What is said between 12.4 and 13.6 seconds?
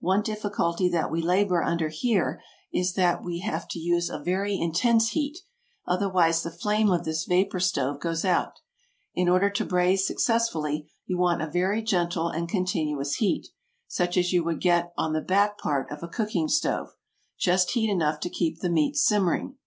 continuous heat,